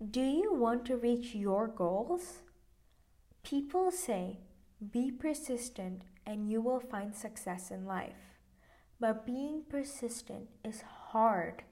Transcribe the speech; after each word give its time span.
Do 0.00 0.20
you 0.20 0.54
want 0.54 0.84
to 0.84 0.96
reach 0.96 1.34
your 1.34 1.66
goals? 1.66 2.42
People 3.42 3.90
say, 3.90 4.38
be 4.92 5.10
persistent 5.10 6.02
and 6.24 6.48
you 6.48 6.60
will 6.60 6.78
find 6.78 7.12
success 7.12 7.72
in 7.72 7.84
life. 7.84 8.38
But 9.00 9.26
being 9.26 9.64
persistent 9.68 10.50
is 10.64 10.82
hard 10.82 11.64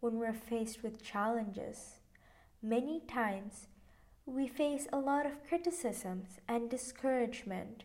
when 0.00 0.18
we're 0.18 0.34
faced 0.34 0.82
with 0.82 1.02
challenges. 1.02 2.00
Many 2.62 3.00
times, 3.00 3.68
we 4.26 4.46
face 4.46 4.86
a 4.92 4.98
lot 4.98 5.24
of 5.24 5.42
criticisms 5.48 6.38
and 6.46 6.68
discouragement. 6.68 7.84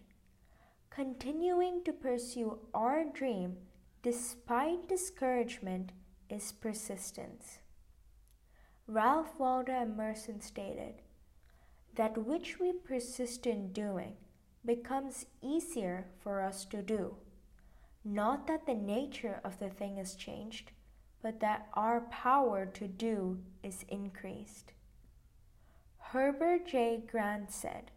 Continuing 0.89 1.85
to 1.85 1.93
pursue 1.93 2.59
our 2.73 3.05
dream 3.05 3.55
despite 4.03 4.89
discouragement 4.89 5.93
is 6.29 6.51
persistence. 6.51 7.59
Ralph 8.87 9.39
Waldo 9.39 9.73
Emerson 9.73 10.41
stated, 10.41 11.01
That 11.95 12.19
which 12.19 12.59
we 12.59 12.71
persist 12.71 13.47
in 13.47 13.73
doing 13.73 14.13
becomes 14.63 15.25
easier 15.41 16.05
for 16.19 16.39
us 16.39 16.65
to 16.65 16.83
do. 16.83 17.15
Not 18.03 18.45
that 18.45 18.67
the 18.67 18.75
nature 18.75 19.41
of 19.43 19.57
the 19.57 19.69
thing 19.69 19.97
is 19.97 20.13
changed, 20.13 20.71
but 21.23 21.39
that 21.39 21.67
our 21.73 22.01
power 22.01 22.67
to 22.67 22.87
do 22.87 23.39
is 23.63 23.85
increased. 23.89 24.73
Heber 26.11 26.59
J. 26.59 27.01
Grant 27.07 27.51
said, 27.51 27.89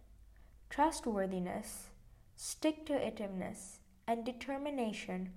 Trustworthiness, 0.71 1.91
stick 2.35 2.87
to 2.87 2.95
itiveness, 2.95 3.81
and 4.07 4.25
determination 4.25 5.33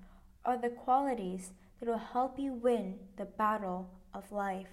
are 0.45 0.57
the 0.57 0.69
qualities 0.69 1.51
that 1.79 1.89
will 1.89 1.97
help 1.97 2.39
you 2.39 2.53
win 2.53 2.99
the 3.17 3.25
battle 3.25 3.89
of 4.13 4.31
life. 4.31 4.69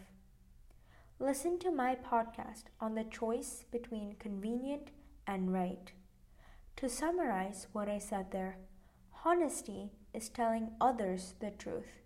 Listen 1.20 1.58
to 1.58 1.72
my 1.72 1.96
podcast 1.96 2.66
on 2.80 2.94
the 2.94 3.02
choice 3.02 3.64
between 3.72 4.14
convenient 4.20 4.90
and 5.26 5.52
right. 5.52 5.90
To 6.76 6.88
summarize 6.88 7.66
what 7.72 7.88
I 7.88 7.98
said 7.98 8.30
there, 8.30 8.58
honesty 9.24 9.90
is 10.14 10.28
telling 10.28 10.70
others 10.80 11.34
the 11.40 11.50
truth, 11.50 12.02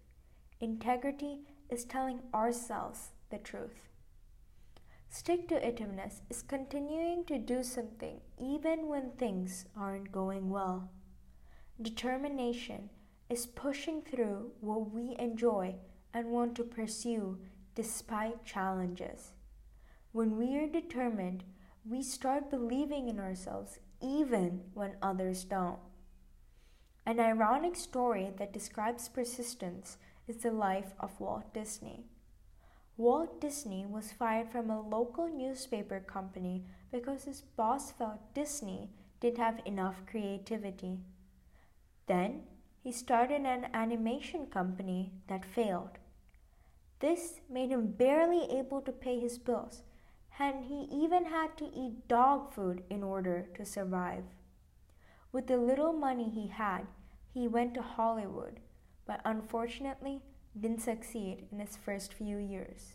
integrity 0.60 1.40
is 1.68 1.84
telling 1.84 2.20
ourselves 2.32 3.10
the 3.30 3.36
truth. 3.36 3.90
Stick 5.10 5.46
to 5.48 5.60
itiveness 5.60 6.22
is 6.30 6.40
continuing 6.40 7.26
to 7.26 7.38
do 7.38 7.62
something 7.62 8.22
even 8.40 8.88
when 8.88 9.10
things 9.10 9.66
aren't 9.76 10.10
going 10.10 10.48
well. 10.48 10.88
Determination 11.82 12.88
is 13.28 13.44
pushing 13.44 14.00
through 14.00 14.52
what 14.60 14.90
we 14.90 15.14
enjoy 15.18 15.74
and 16.14 16.28
want 16.28 16.54
to 16.54 16.64
pursue 16.64 17.38
despite 17.74 18.44
challenges. 18.44 19.32
When 20.12 20.36
we 20.36 20.56
are 20.58 20.66
determined, 20.66 21.44
we 21.88 22.02
start 22.02 22.50
believing 22.50 23.08
in 23.08 23.18
ourselves 23.18 23.78
even 24.00 24.62
when 24.74 24.96
others 25.00 25.44
don't. 25.44 25.78
An 27.04 27.18
ironic 27.18 27.76
story 27.76 28.30
that 28.38 28.52
describes 28.52 29.08
persistence 29.08 29.96
is 30.28 30.36
the 30.36 30.52
life 30.52 30.92
of 31.00 31.18
Walt 31.18 31.52
Disney. 31.52 32.04
Walt 32.96 33.40
Disney 33.40 33.86
was 33.86 34.12
fired 34.12 34.50
from 34.50 34.70
a 34.70 34.80
local 34.80 35.28
newspaper 35.28 35.98
company 35.98 36.64
because 36.92 37.24
his 37.24 37.40
boss 37.40 37.90
felt 37.90 38.34
Disney 38.34 38.90
didn't 39.20 39.38
have 39.38 39.60
enough 39.64 39.96
creativity. 40.06 41.00
Then 42.06 42.42
he 42.82 42.92
started 42.92 43.46
an 43.46 43.68
animation 43.72 44.46
company 44.46 45.12
that 45.28 45.44
failed. 45.44 45.98
This 47.02 47.40
made 47.50 47.70
him 47.70 47.88
barely 47.88 48.44
able 48.44 48.80
to 48.82 48.92
pay 48.92 49.18
his 49.18 49.36
bills, 49.36 49.82
and 50.38 50.64
he 50.64 50.86
even 50.90 51.24
had 51.24 51.56
to 51.56 51.64
eat 51.64 52.06
dog 52.06 52.54
food 52.54 52.84
in 52.88 53.02
order 53.02 53.48
to 53.56 53.64
survive. 53.64 54.22
With 55.32 55.48
the 55.48 55.56
little 55.56 55.92
money 55.92 56.30
he 56.30 56.46
had, 56.46 56.86
he 57.34 57.48
went 57.48 57.74
to 57.74 57.82
Hollywood, 57.82 58.60
but 59.04 59.20
unfortunately 59.24 60.22
didn't 60.58 60.82
succeed 60.82 61.48
in 61.50 61.58
his 61.58 61.76
first 61.76 62.14
few 62.14 62.36
years. 62.38 62.94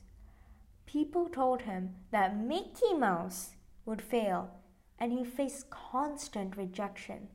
People 0.85 1.27
told 1.27 1.63
him 1.63 1.95
that 2.11 2.37
Mickey 2.37 2.93
Mouse 2.93 3.55
would 3.85 4.01
fail, 4.01 4.51
and 4.97 5.11
he 5.11 5.25
faced 5.25 5.69
constant 5.69 6.55
rejection. 6.55 7.27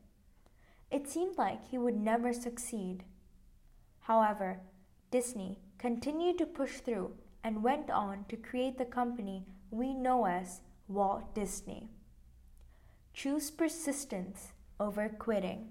It 0.91 1.07
seemed 1.07 1.37
like 1.37 1.69
he 1.69 1.77
would 1.77 2.01
never 2.01 2.33
succeed. 2.33 3.05
However, 4.01 4.61
Disney 5.13 5.59
continued 5.77 6.39
to 6.39 6.47
push 6.47 6.79
through 6.79 7.13
and 7.45 7.63
went 7.63 7.91
on 7.91 8.25
to 8.31 8.37
create 8.37 8.79
the 8.79 8.87
company 8.87 9.45
we 9.71 9.93
know 9.93 10.25
as 10.25 10.63
Walt 10.89 11.35
Disney. 11.35 11.91
Choose 13.13 13.51
persistence 13.51 14.53
over 14.81 15.11
quitting. 15.11 15.69